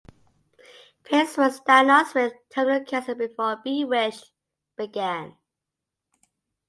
Pearce 1.03 1.37
was 1.37 1.59
diagnosed 1.59 2.15
with 2.15 2.33
terminal 2.49 2.83
cancer 2.83 3.13
before 3.13 3.57
"Bewitched" 3.63 4.31
began. 4.75 5.35